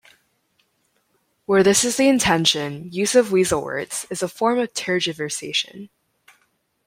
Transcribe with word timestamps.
Where 1.45 1.61
this 1.61 1.85
is 1.85 1.97
the 1.97 2.09
intention, 2.09 2.91
use 2.91 3.13
of 3.13 3.31
weasel 3.31 3.63
words 3.63 4.07
is 4.09 4.23
a 4.23 4.27
form 4.27 4.57
of 4.57 4.73
tergiversation. 4.73 5.89